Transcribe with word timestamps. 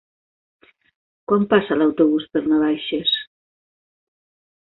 Quan 1.31 1.43
passa 1.51 1.77
l'autobús 1.81 2.25
per 2.37 2.43
Navaixes? 2.47 3.13